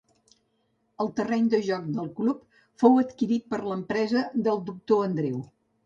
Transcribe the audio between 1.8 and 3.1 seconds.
del club fou